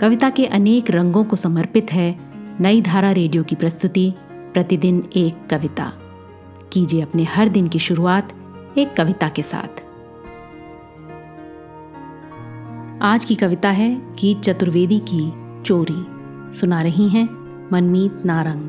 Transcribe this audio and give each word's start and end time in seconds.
कविता 0.00 0.30
के 0.30 0.46
अनेक 0.46 0.90
रंगों 0.90 1.24
को 1.24 1.36
समर्पित 1.36 1.92
है 1.92 2.18
नई 2.60 2.80
धारा 2.82 3.10
रेडियो 3.12 3.44
की 3.44 3.54
प्रस्तुति, 3.54 4.14
प्रतिदिन 4.52 5.10
एक 5.16 5.46
कविता। 5.50 5.92
कीजिए 6.72 7.00
अपने 7.00 7.24
हर 7.24 7.48
दिन 7.48 7.68
की 7.68 7.78
शुरुआत 7.78 8.32
एक 8.78 8.94
कविता 8.96 9.28
के 9.28 9.42
साथ। 9.42 9.80
आज 13.02 13.24
की 13.24 13.34
कविता 13.34 13.70
है 13.70 14.14
की 14.18 14.34
चतुर्वेदी 14.34 14.98
की 14.98 15.22
चोरी। 15.62 16.04
सुना 16.58 16.82
रही 16.82 17.08
हैं 17.08 17.24
मनमीत 17.72 18.22
नारंग। 18.26 18.68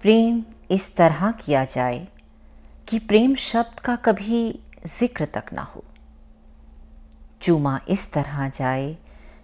प्रेम 0.00 0.42
इस 0.70 0.96
तरह 0.96 1.30
किया 1.30 1.64
जाए 1.64 2.08
कि 2.88 2.98
प्रेम 2.98 3.34
शब्द 3.34 3.80
का 3.80 3.96
कभी 3.96 4.60
ज़िक्र 4.86 5.24
तक 5.24 5.52
ना 5.52 5.62
हो। 5.62 5.84
चूमा 7.42 7.80
इस 7.88 8.12
तरह 8.12 8.48
जाए 8.48 8.96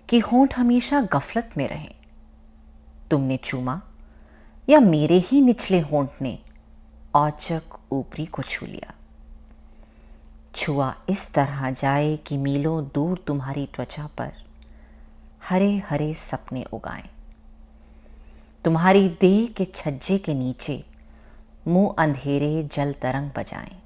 कि 0.09 0.19
होंठ 0.19 0.59
हमेशा 0.59 1.01
गफलत 1.01 1.51
में 1.57 1.69
रहे। 1.69 1.95
तुमने 3.11 3.37
चूमा 3.37 3.81
या 4.69 4.81
मेरे 4.81 5.19
ही 5.19 5.41
निचले 5.41 5.81
होंठ 5.81 6.09
ने 6.23 6.39
औचक 7.15 7.63
ऊपरी 7.93 8.27
को 8.27 8.43
छू 8.43 8.67
लिया। 8.67 8.95
छुआ 10.55 10.95
इस 11.09 11.33
तरह 11.35 11.71
जाए 11.71 12.17
कि 12.17 12.37
मीलों 12.37 12.85
दूर 12.85 13.25
तुम्हारी 13.27 13.67
त्वचा 13.67 14.07
पर 14.07 14.33
हरे 15.49 15.77
हरे 15.79 16.15
सपने 16.15 16.65
उगाएँ। 16.73 17.09
तुम्हारी 18.65 19.09
देह 19.09 19.47
के 19.57 19.65
छज्जे 19.65 20.19
के 20.19 20.35
नीचे 20.35 20.85
मुँह 21.69 21.95
अंधेरे 21.99 22.69
जल 22.73 22.93
तरंग 22.93 23.31
बजाएँ। 23.37 23.77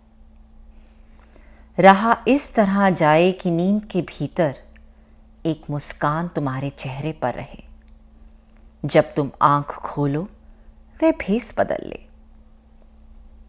रहा 1.79 2.25
इस 2.29 2.55
तरह 2.55 2.91
जाए 2.91 3.33
कि 3.33 3.51
नींद 3.51 3.85
के 3.85 4.03
भीतर 4.03 4.55
एक 5.47 5.63
मुस्कान 5.71 6.29
तुम्हारे 6.29 6.71
चेहरे 6.71 7.13
पर 7.13 7.35
रहे। 7.35 7.65
जब 8.85 9.15
तुम 9.15 9.31
आँख 9.43 9.67
खोलो, 9.67 10.29
वह 11.03 11.13
भेस 11.13 11.55
बदल 11.59 11.89
ले। 11.89 12.07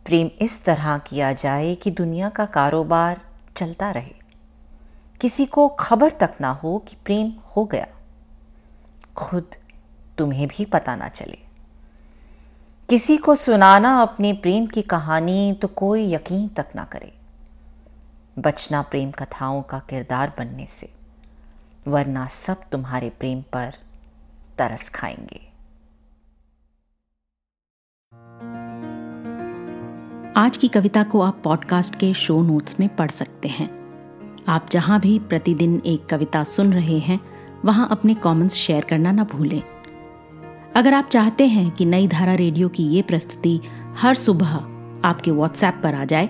प्रेम 0.06 0.28
इस 0.28 0.66
तरह 0.66 0.98
किया 0.98 1.34
जाए 1.34 1.76
कि 1.76 1.92
दुनिया 1.92 2.30
का 2.30 2.46
कारोबार 2.46 3.22
चलता 3.58 3.92
रहे। 3.92 4.16
किसी 5.22 5.46
को 5.46 5.68
खबर 5.68 6.12
तक 6.12 6.34
ना 6.42 6.50
हो 6.50 6.84
कि 6.88 6.96
प्रेम 7.06 7.30
हो 7.30 7.66
गया। 7.66 7.88
खुद 9.16 9.46
तुम्हें 10.18 10.48
भी 10.48 10.66
पता 10.66 10.96
ना 10.96 11.10
चले। 11.10 11.40
किसी 12.90 13.18
को 13.18 13.36
सुनाना 13.36 14.02
अपने 14.02 14.34
प्रेम 14.34 14.66
की 14.66 14.82
कहानी 14.82 15.54
तो 15.54 15.68
कोई 15.68 16.14
यकीन 16.14 16.48
तक 16.48 16.66
ना 16.76 16.84
करे। 16.84 17.23
बचना 18.40 18.82
प्रेम 18.82 19.12
कथाओं 19.12 19.62
का 19.62 19.80
किरदार 19.80 20.34
बनने 20.38 20.68
से, 20.68 20.94
वरना 21.88 22.28
सब 22.28 22.70
तुम्हारे 22.72 23.10
प्रेम 23.10 23.42
पर 23.42 23.74
तरस 24.58 24.90
खाएँगे। 24.90 25.54
आज 30.40 30.58
की 30.58 30.68
कविता 30.68 31.04
को 31.04 31.22
आप 31.22 31.42
पॉडकास्ट 31.44 31.96
के 31.96 32.14
शो 32.14 32.42
नोट्स 32.42 32.80
में 32.80 32.96
पढ़ 32.96 33.12
सकते 33.12 33.48
हैं। 33.48 33.84
आप 34.48 34.70
जहाँ 34.72 35.00
भी 35.00 35.20
प्रतिदिन 35.20 35.82
एक 35.86 36.06
कविता 36.06 36.44
सुन 36.44 36.74
रहे 36.74 37.00
हैं, 37.00 37.20
वहाँ 37.66 37.88
अपने 37.92 38.14
कमेंट्स 38.14 38.56
शेयर 38.56 38.84
करना 38.84 39.12
ना 39.12 39.24
भूलें। 39.24 39.62
अगर 40.76 40.94
आप 40.94 41.10
चाहते 41.10 41.48
हैं 41.48 41.72
कि 41.72 41.86
नई 41.86 42.08
धारा 42.08 42.34
रेडियो 42.34 42.70
की 42.70 42.84
ये 42.84 43.02
प्रस्तुति 43.02 43.62
हर 43.98 44.14
सुबह 44.14 44.54
आपके 45.08 45.32
व्हाट्सएप 45.32 45.82
पर 45.84 45.96
आ 45.96 46.06
जाए 46.06 46.30